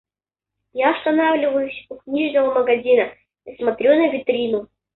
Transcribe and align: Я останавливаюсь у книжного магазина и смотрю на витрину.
Я 0.73 0.95
останавливаюсь 0.95 1.85
у 1.89 1.95
книжного 1.97 2.55
магазина 2.55 3.13
и 3.45 3.55
смотрю 3.57 3.91
на 3.91 4.07
витрину. 4.09 4.67